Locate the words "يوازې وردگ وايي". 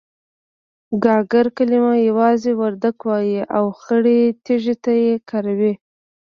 2.09-3.41